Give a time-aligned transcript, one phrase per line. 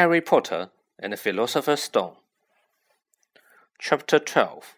[0.00, 2.16] Harry Potter and the Philosopher's Stone.
[3.78, 4.76] Chapter 12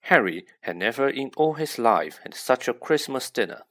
[0.00, 3.62] Harry had never in all his life had such a Christmas dinner.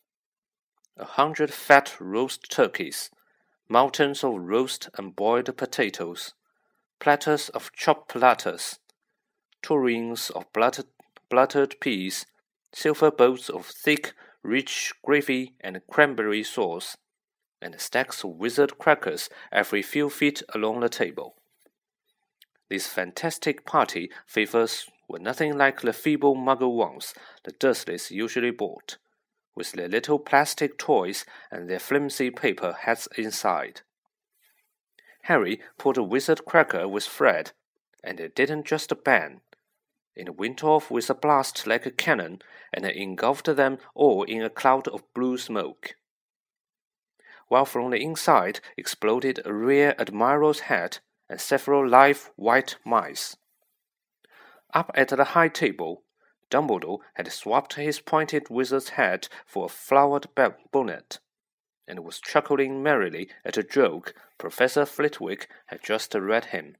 [0.95, 3.09] A hundred fat roast turkeys,
[3.67, 6.33] mountains of roast and boiled potatoes,
[7.01, 8.79] platters of chopped lettuce,
[9.61, 10.87] tureens of bluttered,
[11.29, 12.25] bluttered peas,
[12.73, 16.95] silver bowls of thick, rich gravy and cranberry sauce
[17.61, 21.35] and stacks of wizard crackers every few feet along the table.
[22.69, 28.97] This fantastic party favors were nothing like the feeble muggle ones the Dursleys usually bought,
[29.55, 33.81] with their little plastic toys and their flimsy paper hats inside.
[35.23, 37.51] Harry pulled a wizard cracker with Fred,
[38.03, 39.41] and it didn't just bang.
[40.15, 42.41] It went off with a blast like a cannon,
[42.73, 45.95] and engulfed them all in a cloud of blue smoke
[47.47, 53.35] while from the inside exploded a rear admiral's hat and several live white mice.
[54.73, 56.03] Up at the high table,
[56.51, 60.27] Dumbledore had swapped his pointed wizard's hat for a flowered
[60.71, 61.19] bonnet,
[61.87, 66.77] and was chuckling merrily at a joke Professor Flitwick had just read him.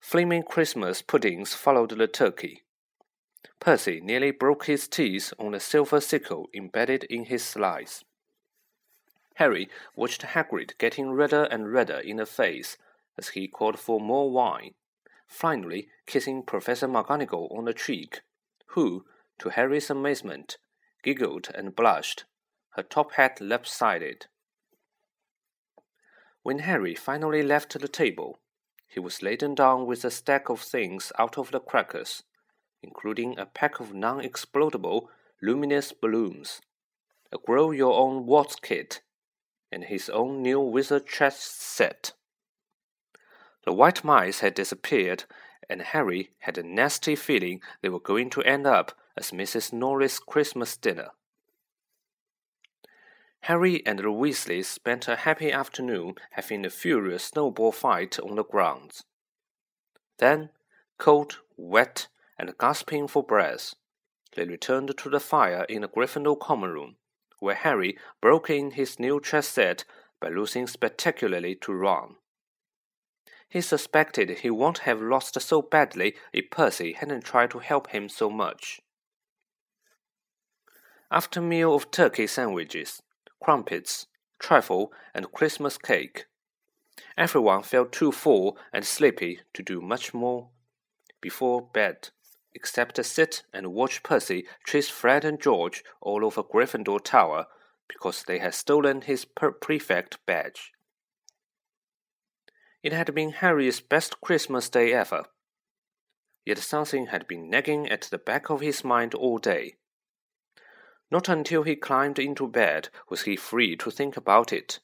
[0.00, 2.62] Flaming Christmas puddings followed the turkey.
[3.60, 8.02] Percy nearly broke his teeth on the silver sickle embedded in his slice.
[9.36, 12.76] Harry watched Hagrid getting redder and redder in the face
[13.16, 14.72] as he called for more wine,
[15.26, 18.20] finally kissing Professor McGonagall on the cheek,
[18.68, 19.04] who,
[19.38, 20.58] to Harry's amazement,
[21.02, 22.24] giggled and blushed,
[22.70, 24.26] her top hat lopsided.
[26.42, 28.38] When Harry finally left the table,
[28.86, 32.24] he was laden down with a stack of things out of the crackers,
[32.82, 35.06] including a pack of non-explodable
[35.42, 36.60] luminous balloons,
[37.32, 39.00] a grow-your-own waltz kit,
[39.72, 42.12] and his own new wizard chess set.
[43.64, 45.24] The white mice had disappeared,
[45.68, 49.72] and Harry had a nasty feeling they were going to end up as Mrs.
[49.72, 51.10] Norris's Christmas dinner.
[53.44, 58.44] Harry and the Weasleys spent a happy afternoon having a furious snowball fight on the
[58.44, 59.04] grounds.
[60.18, 60.50] Then,
[60.98, 63.74] cold, wet, and gasping for breath,
[64.36, 66.96] they returned to the fire in the Gryffindor common room
[67.40, 69.84] where Harry broke in his new chess set
[70.20, 72.16] by losing spectacularly to Ron.
[73.48, 78.08] He suspected he won't have lost so badly if Percy hadn't tried to help him
[78.08, 78.80] so much.
[81.10, 83.02] After a meal of turkey sandwiches,
[83.42, 84.06] crumpets,
[84.38, 86.26] trifle, and Christmas cake,
[87.18, 90.50] everyone felt too full and sleepy to do much more
[91.20, 92.10] before bed
[92.54, 97.46] except to sit and watch Percy chase Fred and George all over Gryffindor Tower
[97.88, 100.72] because they had stolen his prefect badge.
[102.82, 105.24] It had been Harry's best Christmas day ever.
[106.46, 109.76] Yet something had been nagging at the back of his mind all day.
[111.10, 114.78] Not until he climbed into bed was he free to think about it.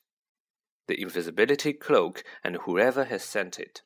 [0.88, 3.82] The invisibility cloak and whoever had sent it.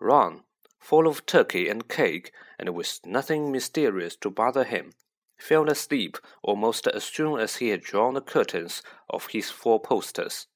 [0.00, 0.44] Ron,
[0.82, 4.92] full of turkey and cake, and with nothing mysterious to bother him,
[5.38, 10.48] fell asleep almost as soon as he had drawn the curtains of his four posters.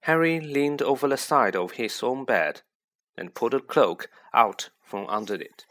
[0.00, 2.62] Harry leaned over the side of his own bed
[3.16, 5.66] and pulled the cloak out from under it.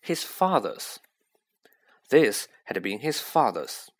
[0.00, 1.00] His father's.
[2.10, 3.90] This had been his father's.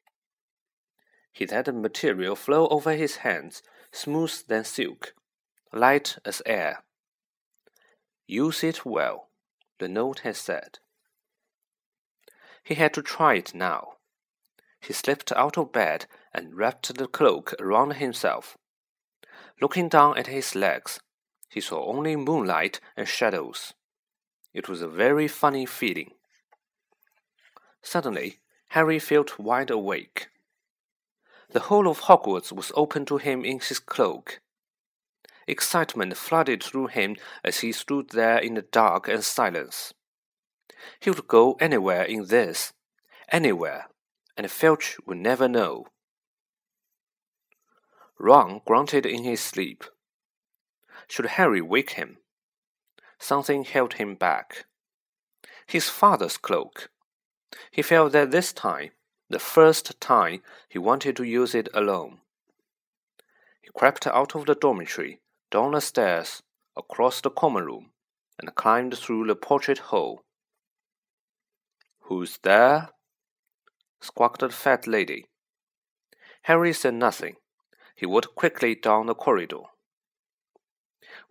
[1.32, 5.14] He let the material flow over his hands, smooth than silk,
[5.72, 6.82] light as air.
[8.26, 9.28] Use it well,
[9.78, 10.78] the note had said.
[12.62, 13.94] He had to try it now.
[14.81, 18.56] He slipped out of bed and wrapped the cloak around himself.
[19.61, 21.00] Looking down at his legs,
[21.49, 23.75] he saw only moonlight and shadows.
[24.55, 26.12] It was a very funny feeling.
[27.82, 28.38] Suddenly,
[28.69, 30.28] Harry felt wide awake.
[31.50, 34.40] The whole of Hogwarts was open to him in his cloak.
[35.50, 39.93] Excitement flooded through him as he stood there in the dark and silence.
[41.00, 42.73] He would go anywhere in this,
[43.32, 43.88] anywhere,
[44.37, 45.87] and Filch would never know.
[48.17, 49.82] Ron grunted in his sleep.
[51.08, 52.19] Should Harry wake him?
[53.19, 54.67] Something held him back.
[55.67, 56.91] His father's cloak.
[57.73, 58.91] He felt that this time,
[59.29, 62.20] the first time, he wanted to use it alone.
[63.61, 65.19] He crept out of the dormitory
[65.50, 66.43] down the stairs,
[66.76, 67.91] across the common room,
[68.38, 70.23] and climbed through the portrait hole.
[72.02, 72.91] Who's there?
[74.00, 75.26] squawked the fat lady.
[76.43, 77.37] Harry said nothing.
[77.94, 79.64] He walked quickly down the corridor.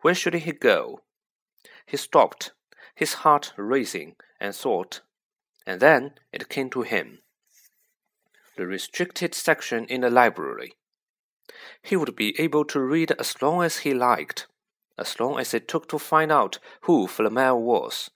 [0.02, 1.02] Where should he go?
[1.86, 2.52] He stopped,
[2.94, 5.02] his heart racing, and thought,
[5.66, 7.20] and then it came to him.
[8.56, 10.74] The restricted section in the library.
[11.82, 14.48] He would be able to read as long as he liked,
[14.98, 18.10] as long as it took to find out who Flamel was.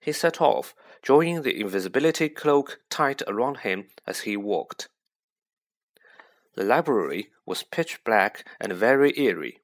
[0.00, 4.88] He set off, drawing the invisibility cloak tight around him as he walked.
[6.54, 9.60] The library was pitch black and very eerie.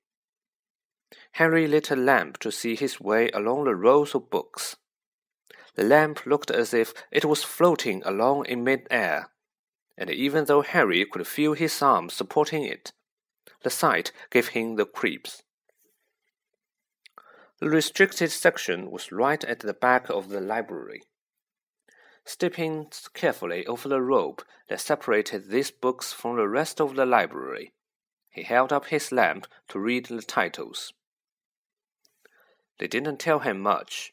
[1.32, 4.76] Henry lit a lamp to see his way along the rows of books.
[5.74, 9.30] The lamp looked as if it was floating along in mid-air,
[9.98, 12.92] and even though Harry could feel his arm supporting it,
[13.64, 15.42] the sight gave him the creeps.
[17.58, 21.02] The restricted section was right at the back of the library.
[22.24, 27.72] Stepping carefully over the rope that separated these books from the rest of the library,
[28.30, 30.92] he held up his lamp to read the titles.
[32.78, 34.12] They didn't tell him much.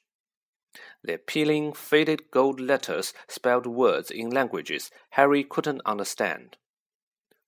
[1.06, 6.58] Their peeling, faded gold letters spelled words in languages Harry couldn't understand.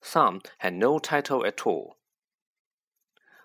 [0.00, 1.96] Some had no title at all.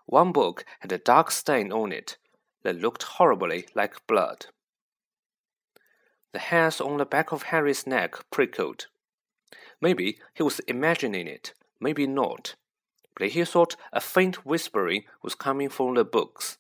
[0.06, 2.18] One book had a dark stain on it
[2.62, 4.46] that looked horribly like blood.
[6.32, 8.86] The hairs on the back of Harry's neck prickled.
[9.82, 12.54] Maybe he was imagining it, maybe not,
[13.16, 16.60] but he thought a faint whispering was coming from the books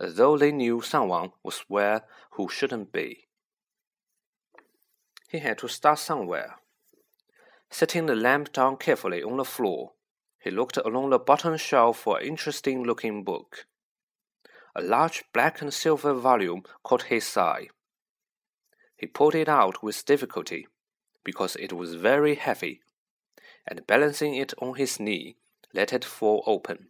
[0.00, 2.02] as though they knew someone was where
[2.32, 3.28] who shouldn't be.
[5.28, 6.56] He had to start somewhere.
[7.70, 9.92] Setting the lamp down carefully on the floor,
[10.40, 13.66] he looked along the bottom shelf for an interesting looking book.
[14.74, 17.68] A large black and silver volume caught his eye.
[18.96, 20.66] He pulled it out with difficulty,
[21.24, 22.80] because it was very heavy,
[23.66, 25.36] and balancing it on his knee,
[25.74, 26.88] let it fall open.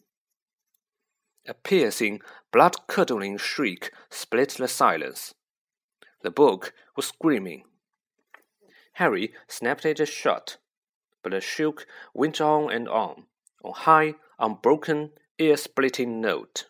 [1.49, 2.21] A piercing,
[2.53, 5.35] blood curdling shriek split the silence.
[6.23, 7.65] The book was screaming.
[8.95, 10.59] Harry snapped it shut,
[11.23, 13.25] but the shriek went on and on,
[13.65, 16.67] on high, unbroken, ear splitting note.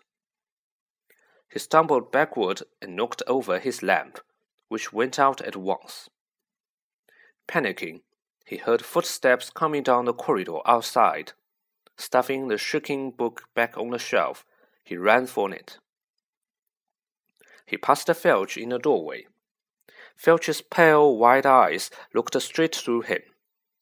[1.51, 4.21] He stumbled backward and knocked over his lamp,
[4.69, 6.09] which went out at once.
[7.49, 8.03] Panicking,
[8.45, 11.33] he heard footsteps coming down the corridor outside.
[11.97, 14.45] Stuffing the shrieking book back on the shelf,
[14.89, 15.77] he ran for it.
[17.67, 19.27] He passed Filch in the doorway.
[20.17, 23.21] Filch's pale, wide eyes looked straight through him,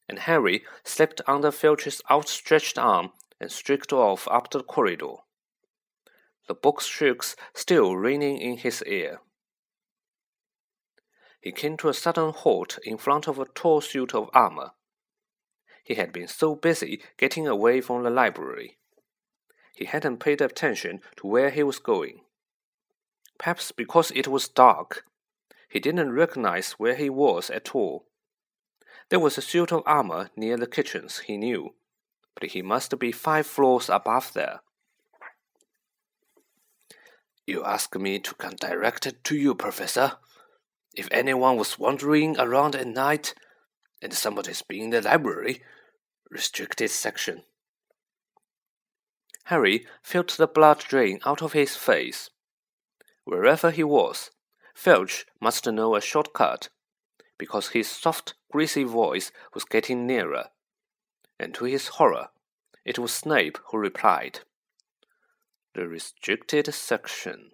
[0.09, 5.19] and Harry slipped under Filch's outstretched arm and streaked off up the corridor.
[6.49, 9.21] The book's shrieks still ringing in his ear.
[11.41, 14.73] He came to a sudden halt in front of a tall suit of armor.
[15.85, 18.79] He had been so busy getting away from the library
[19.77, 22.21] he hadn't paid attention to where he was going.
[23.39, 25.05] Perhaps because it was dark,
[25.69, 28.07] he didn't recognize where he was at all.
[29.11, 31.75] There was a suit of armor near the kitchens, he knew,
[32.35, 34.61] but he must be five floors above there.
[37.47, 40.13] You ask me to come direct to you, Professor.
[40.95, 43.35] If anyone was wandering around at night,
[44.01, 45.63] and somebody's been in the library,
[46.31, 47.43] restricted section,
[49.47, 52.31] Harry felt the blood drain out of his face.
[53.25, 54.33] Wherever he was,
[54.75, 56.69] Filch must know a shortcut,
[57.39, 60.47] because his soft, greasy voice was getting nearer.
[61.39, 62.29] And to his horror,
[62.85, 64.41] it was Snape who replied.
[65.75, 67.51] The restricted section.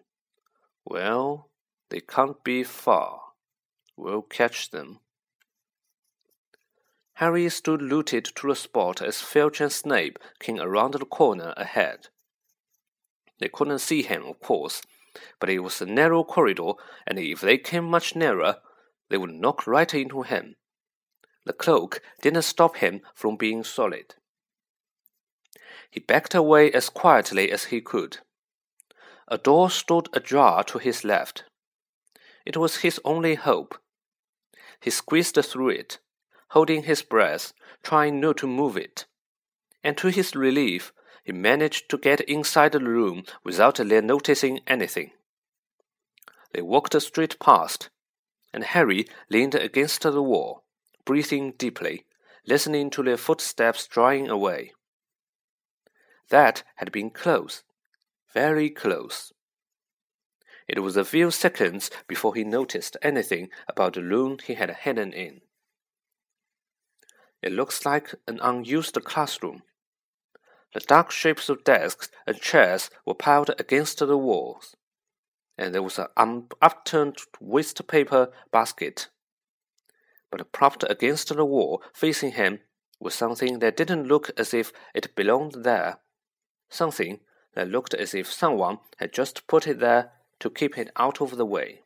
[0.87, 1.50] Well,
[1.90, 3.20] they can't be far.
[3.99, 5.00] We'll catch them.
[7.14, 12.09] Harry stood rooted to the spot as Filch and Snape came around the corner ahead.
[13.38, 14.83] They couldn't see him, of course,
[15.38, 16.73] but it was a narrow corridor,
[17.07, 18.57] and if they came much nearer,
[19.11, 20.57] they would knock right into him.
[21.45, 24.14] The cloak didn't stop him from being solid.
[25.90, 28.19] He backed away as quietly as he could.
[29.28, 31.45] A door stood ajar to his left.
[32.47, 33.78] It was his only hope.
[34.81, 35.99] He squeezed through it,
[36.52, 39.06] holding his breath, trying not to move it.
[39.82, 40.92] And to his relief,
[41.25, 45.12] he managed to get inside the room without their noticing anything.
[46.52, 47.88] They walked straight past,
[48.52, 50.64] and Harry leaned against the wall,
[51.06, 52.04] breathing deeply,
[52.47, 54.73] listening to their footsteps drawing away.
[56.28, 57.62] That had been close,
[58.35, 59.32] very close.
[60.68, 65.14] It was a few seconds before he noticed anything about the room he had hidden
[65.14, 65.40] in.
[67.42, 69.62] It looks like an unused classroom.
[70.75, 74.76] The dark shapes of desks and chairs were piled against the walls,
[75.58, 79.08] and there was an upturned waste paper basket.
[80.30, 82.61] But propped against the wall facing him
[82.99, 85.99] was something that didn't look as if it belonged there,
[86.70, 87.20] something
[87.54, 91.37] that looked as if someone had just put it there to keep it out of
[91.37, 91.82] the way.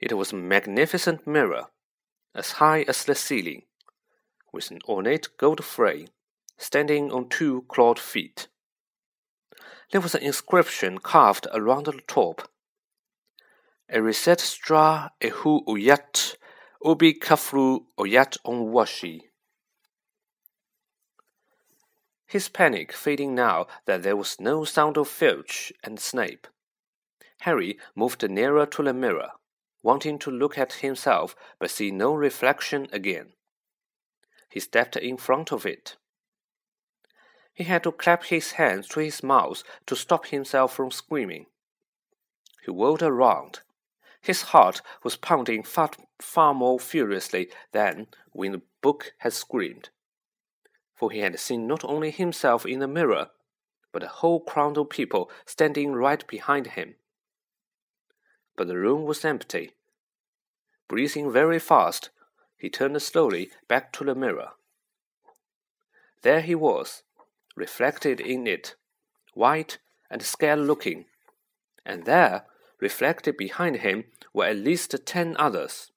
[0.00, 1.66] It was a magnificent mirror,
[2.34, 3.62] as high as the ceiling,
[4.52, 6.08] with an ornate gold frame
[6.58, 8.48] standing on two clawed feet.
[9.90, 12.48] There was an inscription carved around the top.
[13.92, 16.36] Erised stra ehu uyat
[16.84, 19.22] ubi kafru oyat on washi.
[22.26, 26.46] His panic fading now that there was no sound of Filch and Snape.
[27.40, 29.32] Harry moved nearer to the mirror,
[29.82, 33.32] wanting to look at himself but see no reflection again.
[34.48, 35.96] He stepped in front of it.
[37.54, 41.46] He had to clap his hands to his mouth to stop himself from screaming.
[42.64, 43.60] He whirled around.
[44.20, 49.90] His heart was pounding far, far more furiously than when the book had screamed.
[50.94, 53.30] For he had seen not only himself in the mirror,
[53.90, 56.94] but a whole crowd of people standing right behind him.
[58.56, 59.72] But the room was empty.
[60.88, 62.10] Breathing very fast,
[62.58, 64.50] he turned slowly back to the mirror.
[66.22, 67.02] There he was,
[67.56, 68.76] reflected in it,
[69.34, 69.78] white
[70.10, 71.06] and scared looking,
[71.84, 72.44] and there,
[72.80, 75.90] reflected behind him, were at least ten others.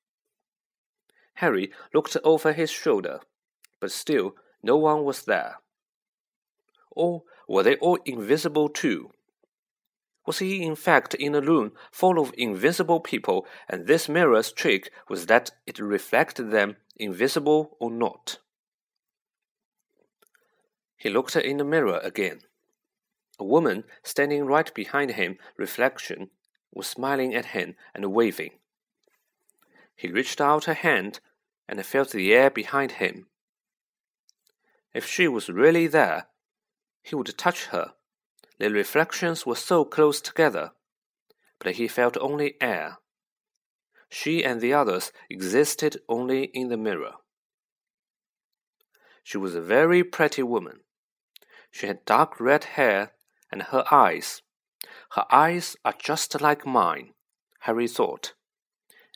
[1.36, 3.20] Harry looked over his shoulder,
[3.80, 5.58] but still no one was there.
[6.92, 9.12] Or were they all invisible too?
[10.26, 14.92] Was he in fact in a room full of invisible people, and this mirror's trick
[15.08, 18.40] was that it reflected them invisible or not?
[20.98, 22.40] He looked in the mirror again.
[23.38, 26.30] A woman standing right behind him, reflection,
[26.74, 28.52] was smiling at him and waving.
[29.96, 31.20] He reached out a hand
[31.68, 33.28] and felt the air behind him.
[34.94, 36.28] If she was really there,
[37.04, 37.94] he would touch her.
[38.58, 40.72] The reflections were so close together,
[41.60, 43.00] but he felt only air.
[44.10, 47.14] She and the others existed only in the mirror.
[49.24, 50.82] She was a very pretty woman.
[51.72, 53.12] She had dark red hair
[53.52, 54.42] and her eyes.
[55.12, 57.14] Her eyes are just like mine,
[57.62, 58.34] Harry thought,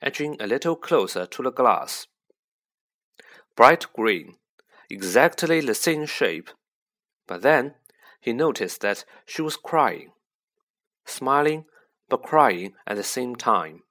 [0.01, 2.07] edging a little closer to the glass.
[3.55, 4.37] Bright green,
[4.89, 6.49] exactly the same shape.
[7.27, 7.75] But then
[8.19, 10.11] he noticed that she was crying,
[11.05, 11.65] smiling
[12.09, 13.83] but crying at the same time.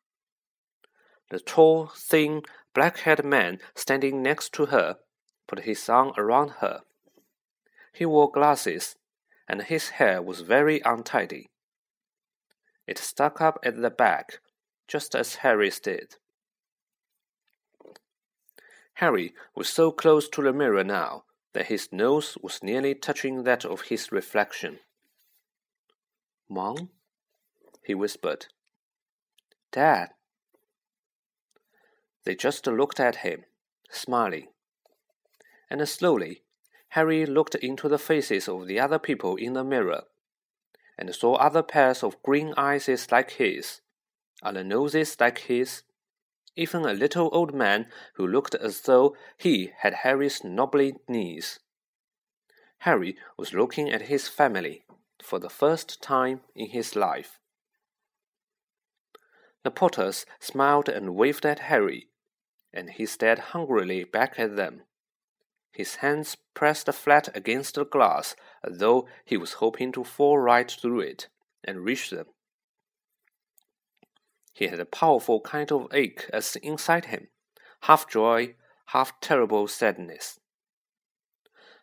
[1.30, 2.42] The tall, thin,
[2.74, 4.96] black haired man standing next to her
[5.46, 6.80] put his arm around her.
[7.92, 8.96] He wore glasses,
[9.48, 11.48] and his hair was very untidy.
[12.86, 14.40] It stuck up at the back,
[14.86, 16.16] just as Harry's did.
[18.94, 23.64] Harry was so close to the mirror now that his nose was nearly touching that
[23.64, 24.80] of his reflection.
[26.48, 26.90] Mom?
[27.82, 28.46] he whispered.
[29.72, 30.10] Dad?
[32.24, 33.44] They just looked at him,
[33.90, 34.48] smiling.
[35.70, 36.42] And slowly
[36.90, 40.04] Harry looked into the faces of the other people in the mirror,
[40.98, 43.80] and saw other pairs of green eyes like his,
[44.42, 45.82] other noses like his,
[46.58, 51.60] even a little old man who looked as though he had Harry's knobbly knees.
[52.80, 54.84] Harry was looking at his family
[55.22, 57.38] for the first time in his life.
[59.64, 62.08] The Potters smiled and waved at Harry,
[62.72, 64.82] and he stared hungrily back at them
[65.78, 68.34] his hands pressed flat against the glass
[68.64, 71.28] as though he was hoping to fall right through it
[71.62, 72.26] and reach them.
[74.58, 77.28] He had a powerful kind of ache as inside him,
[77.82, 80.40] half joy, half terrible sadness.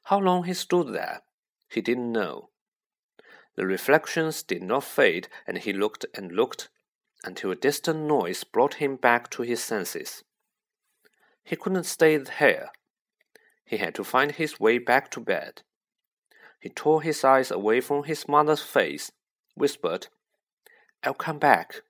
[0.04, 1.22] How long he stood there,
[1.70, 2.50] he didn't know.
[3.56, 6.68] The reflections did not fade, and he looked and looked
[7.24, 10.26] until a distant noise brought him back to his senses.
[11.46, 12.72] He couldn't stay there
[13.66, 15.64] he had to find his way back to bed.
[16.60, 19.12] He tore his eyes away from his mother's face,
[19.56, 20.08] whispered,
[21.04, 21.82] I'll come back,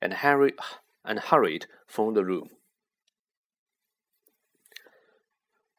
[0.00, 0.54] and, Harry,
[1.04, 2.50] and hurried from the room.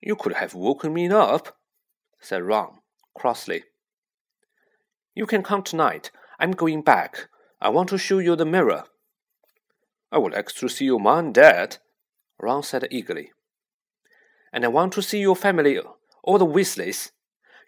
[0.01, 1.57] You could have woken me up,
[2.19, 2.79] said Ron
[3.13, 3.63] crossly.
[5.13, 6.11] You can come tonight.
[6.39, 7.27] I'm going back.
[7.59, 8.85] I want to show you the mirror.
[10.11, 11.77] I would like to see your mom and dad,
[12.39, 13.31] Ron said eagerly.
[14.51, 15.79] And I want to see your family,
[16.23, 17.11] all the Weasleys.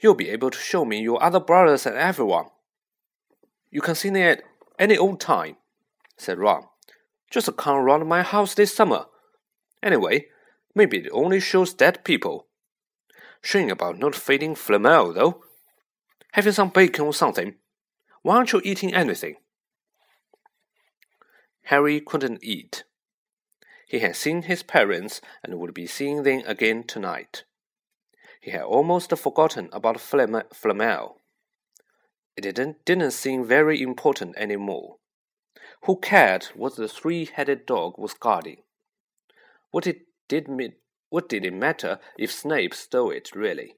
[0.01, 2.47] You'll be able to show me your other brothers and everyone.
[3.71, 4.43] You can see me at
[4.77, 5.55] any old time,
[6.23, 6.65] said Ron.
[7.29, 9.05] Just come around my house this summer.
[9.81, 10.27] Anyway,
[10.75, 12.47] maybe it only shows dead people.
[13.41, 15.43] Shame about not feeding Flamel, though.
[16.31, 17.55] Having some bacon or something.
[18.21, 19.35] Why aren't you eating anything?
[21.63, 22.83] Harry couldn't eat.
[23.87, 27.43] He had seen his parents and would be seeing them again tonight.
[28.41, 31.17] He had almost forgotten about Flamel.
[32.35, 34.97] It didn't, didn't seem very important any more.
[35.85, 38.63] Who cared what the three-headed dog was guarding?
[39.71, 40.47] What it did
[41.09, 43.75] what did it matter if Snape stole it, really?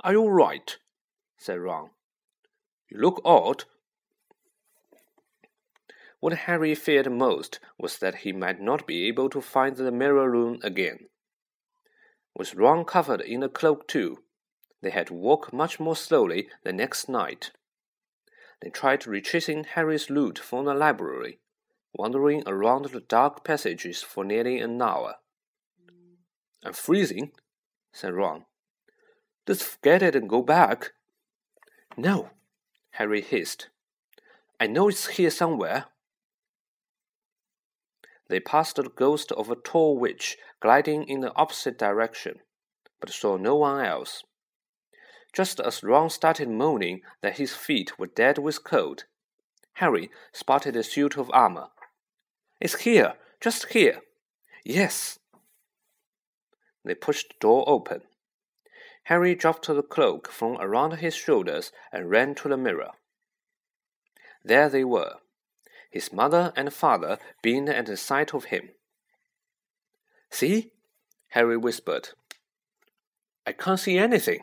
[0.00, 0.78] Are you all right?
[1.36, 1.90] said Ron.
[2.88, 3.64] You look odd.
[6.20, 10.30] What Harry feared most was that he might not be able to find the mirror
[10.30, 11.08] room again.
[12.34, 14.22] With Ron covered in a cloak too,
[14.80, 17.50] they had to walk much more slowly the next night.
[18.62, 21.40] They tried retracing Harry's route from the library,
[21.92, 25.16] wandering around the dark passages for nearly an hour.
[26.64, 27.32] I'm freezing,
[27.92, 28.44] said Ron.
[29.48, 30.92] Let's forget it and go back.
[31.96, 32.30] No,
[32.92, 33.68] Harry hissed.
[34.60, 35.86] I know it's here somewhere.
[38.28, 42.36] They passed the ghost of a tall witch gliding in the opposite direction,
[43.00, 44.22] but saw no one else.
[45.32, 49.04] Just as Ron started moaning that his feet were dead with cold,
[49.74, 51.68] Harry spotted a suit of armor.
[52.60, 54.02] It's here, just here.
[54.64, 55.18] Yes.
[56.84, 58.02] They pushed the door open.
[59.04, 62.90] Harry dropped the cloak from around his shoulders and ran to the mirror.
[64.44, 65.16] There they were,
[65.90, 68.70] his mother and father being at the sight of him.
[70.30, 70.72] See?
[71.28, 72.10] Harry whispered.
[73.46, 74.40] I can't see anything.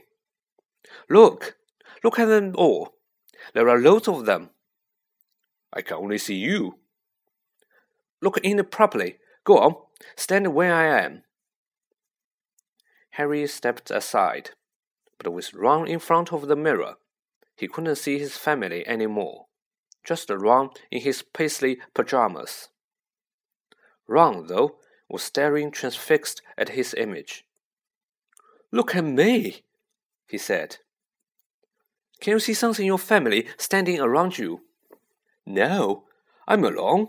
[1.10, 1.58] Look!
[2.04, 2.96] Look at them all.
[3.54, 4.52] There are loads of them.
[5.74, 6.80] I can only see you.
[8.22, 9.18] Look in properly.
[9.44, 9.76] Go on,
[10.16, 11.24] stand where I am.
[13.12, 14.52] Harry stepped aside,
[15.18, 16.96] but with Ron in front of the mirror,
[17.56, 19.48] he couldn't see his family any more.
[20.06, 22.70] Just Ron in his paisley pajamas.
[24.08, 24.78] Ron, though,
[25.10, 27.46] was staring transfixed at his image.
[28.72, 29.64] Look at me,
[30.30, 30.78] he said.
[32.22, 34.62] Can you see something in your family standing around you?
[35.46, 36.04] No,
[36.48, 37.08] I'm alone,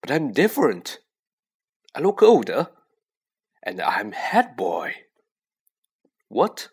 [0.00, 0.98] but I'm different.
[1.94, 2.68] I look older,
[3.62, 4.94] and I'm head boy.
[6.28, 6.68] What?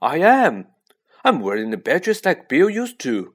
[0.00, 0.66] I am.
[1.24, 3.34] I'm wearing the badges like Bill used to.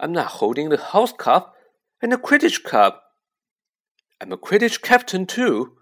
[0.00, 1.54] I'm not holding the house cup
[2.00, 3.02] and the Quidditch cup.
[4.20, 5.76] I'm a Quidditch captain too.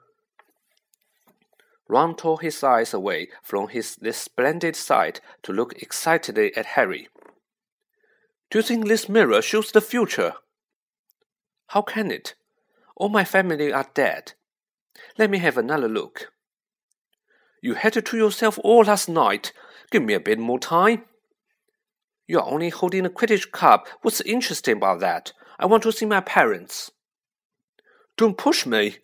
[1.88, 7.08] Ron tore his eyes away from his this splendid sight to look excitedly at Harry.
[8.50, 10.34] Do you think this mirror shows the future?
[11.68, 12.34] How can it?
[12.96, 14.34] All my family are dead.
[15.18, 16.32] Let me have another look.
[17.62, 19.52] You had it to yourself all last night.
[19.90, 21.04] Give me a bit more time.
[22.26, 23.88] You're only holding a Quidditch cup.
[24.02, 25.32] What's interesting about that?
[25.58, 26.90] I want to see my parents.
[28.16, 28.98] Don't push me.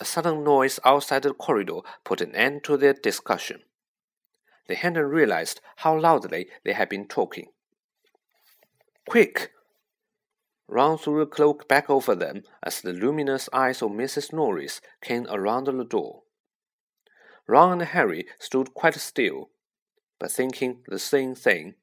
[0.00, 3.62] A sudden noise outside the corridor put an end to their discussion.
[4.66, 7.48] They hadn't realized how loudly they had been talking.
[9.08, 9.52] Quick!
[10.66, 14.32] Ron threw the cloak back over them as the luminous eyes of Mrs.
[14.32, 16.22] Norris came around the door.
[17.46, 19.50] Ron and Harry stood quite still,
[20.18, 21.74] but thinking the same thing.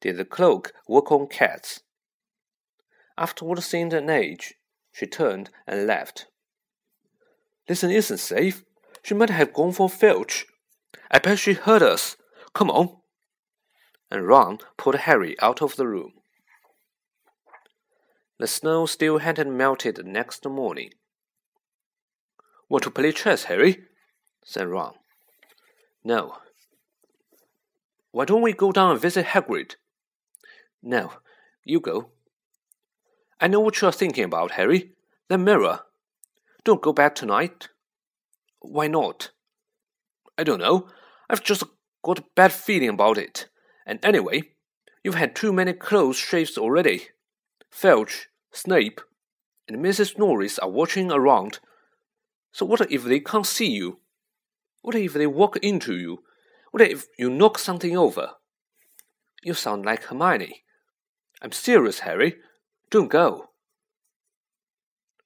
[0.00, 1.80] Did the cloak work on cats?
[3.18, 4.54] After what seemed an age,
[4.92, 6.29] she turned and left.
[7.68, 8.64] This isn't safe.
[9.02, 10.46] She might have gone for Filch.
[11.10, 12.16] I bet she heard us.
[12.54, 12.96] Come on.
[14.10, 16.12] And Ron pulled Harry out of the room.
[18.38, 20.90] The snow still hadn't melted the next morning.
[22.68, 23.84] Want to play chess, Harry?
[24.44, 24.94] said Ron.
[26.02, 26.38] No.
[28.12, 29.76] Why don't we go down and visit Hagrid?
[30.82, 31.12] No,
[31.64, 32.10] you go.
[33.40, 34.92] I know what you're thinking about, Harry.
[35.28, 35.80] The mirror.
[36.64, 37.68] Don't go back tonight.
[38.60, 39.30] Why not?
[40.36, 40.88] I don't know.
[41.28, 41.62] I've just
[42.02, 43.48] got a bad feeling about it.
[43.86, 44.42] And anyway,
[45.02, 47.08] you've had too many close shaves already.
[47.70, 49.00] Filch, Snape,
[49.68, 50.18] and Mrs.
[50.18, 51.60] Norris are watching around.
[52.52, 54.00] So what if they can't see you?
[54.82, 56.22] What if they walk into you?
[56.72, 58.30] What if you knock something over?
[59.42, 60.64] You sound like Hermione.
[61.42, 62.36] I'm serious, Harry.
[62.90, 63.49] Don't go.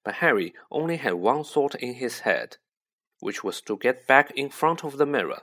[0.04, 2.58] But Harry only had one thought in his head.
[3.20, 5.40] which was to get back in front of the mirror,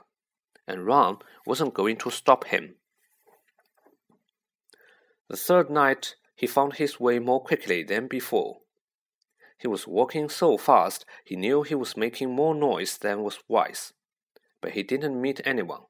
[0.68, 2.76] and Ron wasn't going to stop him.
[5.28, 8.58] The third night, he found his way more quickly than before.
[9.58, 13.92] He was walking so fast he knew he was making more noise than was wise,
[14.60, 15.82] but he didn't meet anyone.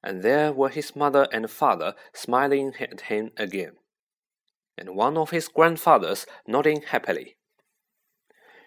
[0.00, 3.72] And there were his mother and father smiling at him again,
[4.76, 7.36] and one of his grandfathers nodding happily.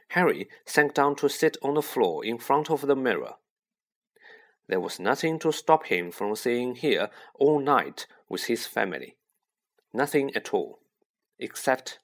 [0.10, 3.36] Harry sank down to sit on the floor in front of the mirror.
[4.68, 9.18] There was nothing to stop him from staying here all night with his family.
[9.94, 10.80] Nothing at all,
[11.40, 12.00] except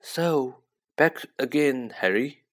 [0.00, 0.58] so,
[0.96, 2.44] back again, Harry.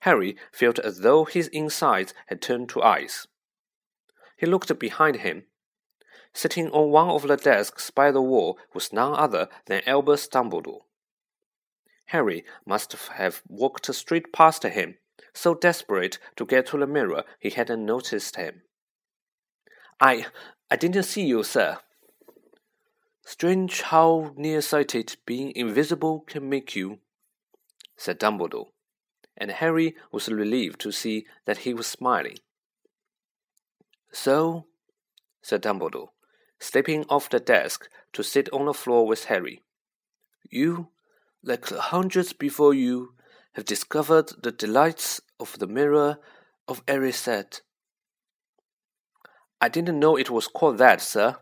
[0.00, 3.26] Harry felt as though his insides had turned to ice.
[4.36, 5.44] He looked behind him.
[6.32, 10.82] Sitting on one of the desks by the wall was none other than Albus Dumbledore.
[12.06, 14.96] Harry must have walked straight past him,
[15.32, 18.62] so desperate to get to the mirror he hadn't noticed him.
[20.00, 20.26] I
[20.70, 21.78] I didn't see you, sir,
[23.30, 26.98] Strange how nearsighted being invisible can make you,
[27.96, 28.72] said Dumbledore,
[29.36, 32.38] and Harry was relieved to see that he was smiling.
[34.10, 34.66] So,
[35.42, 36.08] said Dumbledore,
[36.60, 39.62] slipping off the desk to sit on the floor with Harry,
[40.48, 40.88] you,
[41.42, 43.14] like hundreds before you,
[43.54, 46.18] have discovered the delights of the mirror
[46.68, 47.62] of Erised.
[49.60, 51.36] I didn't know it was called that, sir,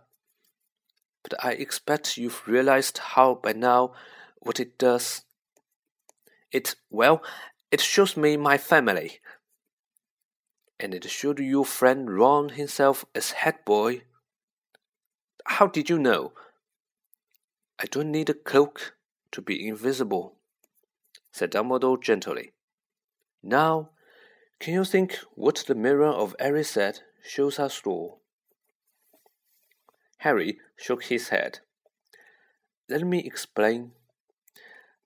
[1.23, 3.93] but I expect you've realized how by now
[4.41, 5.23] what it does.
[6.51, 7.23] It, well,
[7.71, 9.21] it shows me my family.
[10.81, 14.03] And it showed your friend Ron himself as head boy.
[15.49, 16.35] How did you know?
[17.81, 18.95] I don't need a cloak
[19.33, 20.37] to be invisible,
[21.33, 22.53] said Dumbledore gently.
[23.43, 23.91] Now,
[24.61, 28.21] can you think what the mirror of Erised shows us all?
[30.19, 31.61] Harry shook his head.
[32.89, 33.93] Let me explain.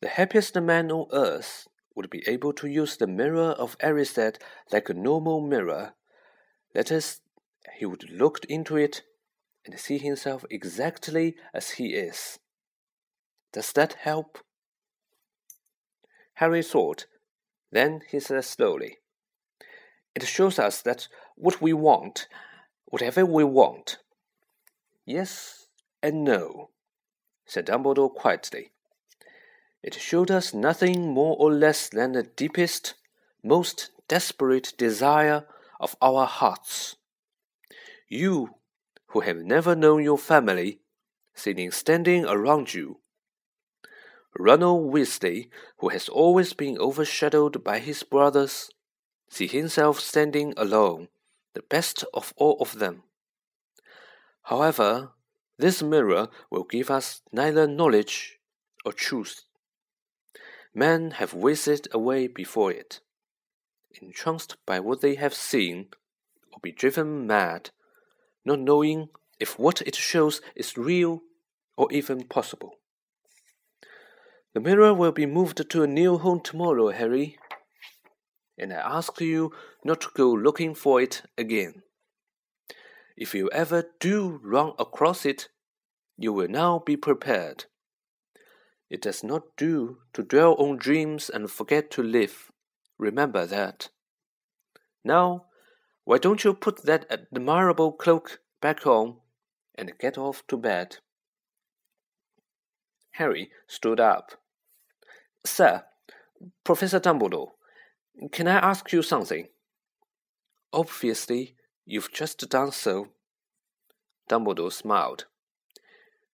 [0.00, 4.36] The happiest man on earth would be able to use the mirror of Erised
[4.70, 5.94] like a normal mirror.
[6.74, 7.20] That is,
[7.78, 9.02] he would look into it
[9.64, 12.38] and see himself exactly as he is.
[13.52, 14.38] Does that help?
[16.34, 17.06] Harry thought.
[17.70, 18.98] Then he said slowly,
[20.14, 22.28] It shows us that what we want,
[22.86, 23.98] whatever we want,
[25.04, 25.66] Yes
[26.02, 26.70] and no,
[27.44, 28.70] said Dumbledore quietly.
[29.82, 32.94] It showed us nothing more or less than the deepest,
[33.42, 35.44] most desperate desire
[35.80, 36.96] of our hearts.
[38.08, 38.54] You,
[39.12, 40.80] who have never known your family,
[41.34, 42.98] sitting standing around you.
[44.38, 48.70] Ronald Weasley, who has always been overshadowed by his brothers,
[49.28, 51.08] see himself standing alone,
[51.52, 53.02] the best of all of them.
[54.44, 55.10] However,
[55.58, 58.38] this mirror will give us neither knowledge
[58.84, 59.44] or truth.
[60.74, 63.00] Men have wasted away before it,
[64.00, 65.88] entranced by what they have seen,
[66.50, 67.70] or be driven mad,
[68.44, 71.22] not knowing if what it shows is real
[71.76, 72.76] or even possible.
[74.54, 77.38] The mirror will be moved to a new home tomorrow, Harry,
[78.58, 79.52] and I ask you
[79.84, 81.82] not to go looking for it again.
[83.16, 85.48] If you ever do run across it,
[86.18, 87.64] you will now be prepared.
[88.90, 92.50] It does not do to dwell on dreams and forget to live.
[92.98, 93.88] Remember that.
[95.02, 95.46] Now,
[96.04, 99.16] why don't you put that admirable cloak back on
[99.74, 100.98] and get off to bed?
[103.12, 104.32] Harry stood up.
[105.44, 105.84] Sir,
[106.64, 107.50] Professor Dumbledore,
[108.30, 109.48] can I ask you something?
[110.72, 113.08] Obviously, You've just done so.
[114.28, 115.26] Dumbledore smiled.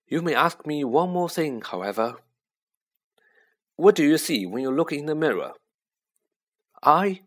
[0.06, 2.16] You may ask me one more thing, however.
[3.76, 5.52] What do you see when you look in the mirror?
[6.82, 7.22] I.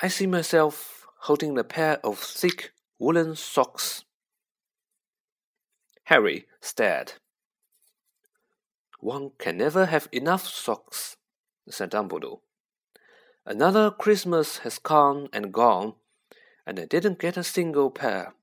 [0.00, 4.04] I see myself holding a pair of thick woolen socks.
[6.04, 7.14] Harry stared.
[9.00, 11.16] One can never have enough socks,
[11.66, 12.40] said Dumbledore.
[13.46, 15.94] Another Christmas has come and gone,
[16.66, 18.34] and I didn't get a single pair.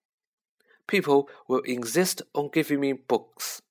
[0.88, 3.62] People will insist on giving me books.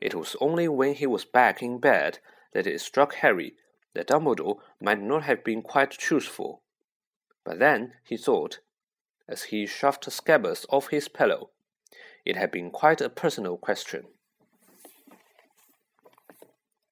[0.00, 2.18] It was only when he was back in bed
[2.54, 3.54] that it struck Harry
[3.94, 6.62] that Dumbledore might not have been quite truthful.
[7.44, 8.60] But then, he thought,
[9.28, 11.50] as he shoved Scabbers off his pillow,
[12.24, 14.06] it had been quite a personal question.